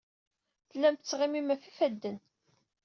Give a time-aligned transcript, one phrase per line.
[0.69, 2.17] Tellam tettɣimim ɣef yifadden.